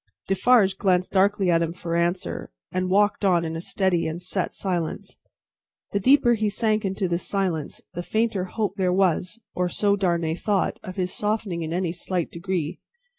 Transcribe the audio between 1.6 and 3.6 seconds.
him for answer, and walked on in